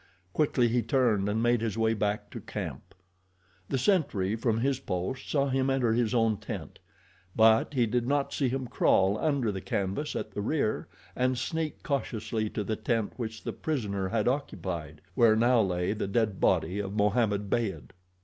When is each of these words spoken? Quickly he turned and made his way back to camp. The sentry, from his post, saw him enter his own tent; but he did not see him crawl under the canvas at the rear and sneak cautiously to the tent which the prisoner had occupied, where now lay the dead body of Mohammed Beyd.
Quickly 0.33 0.67
he 0.67 0.81
turned 0.81 1.29
and 1.29 1.43
made 1.43 1.61
his 1.61 1.77
way 1.77 1.93
back 1.93 2.31
to 2.31 2.41
camp. 2.41 2.95
The 3.69 3.77
sentry, 3.77 4.35
from 4.35 4.59
his 4.61 4.79
post, 4.79 5.29
saw 5.29 5.47
him 5.49 5.69
enter 5.69 5.93
his 5.93 6.11
own 6.15 6.37
tent; 6.37 6.79
but 7.35 7.75
he 7.75 7.85
did 7.85 8.07
not 8.07 8.33
see 8.33 8.49
him 8.49 8.65
crawl 8.65 9.15
under 9.19 9.51
the 9.51 9.61
canvas 9.61 10.15
at 10.15 10.31
the 10.31 10.41
rear 10.41 10.87
and 11.15 11.37
sneak 11.37 11.83
cautiously 11.83 12.49
to 12.49 12.63
the 12.63 12.75
tent 12.75 13.13
which 13.17 13.43
the 13.43 13.53
prisoner 13.53 14.09
had 14.09 14.27
occupied, 14.27 15.01
where 15.13 15.35
now 15.35 15.61
lay 15.61 15.93
the 15.93 16.07
dead 16.07 16.39
body 16.41 16.79
of 16.79 16.95
Mohammed 16.95 17.47
Beyd. 17.51 17.91